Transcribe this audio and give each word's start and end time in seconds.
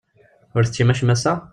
Ur 0.55 0.63
teččim 0.65 0.91
acemma 0.91 1.13
ass-a? 1.15 1.33